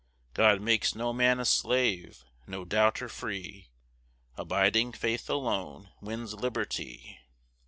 [0.33, 3.69] God makes no man a slave, no doubter free;
[4.35, 7.19] Abiding faith alone wins liberty.